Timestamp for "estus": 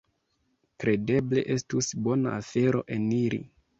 1.57-1.91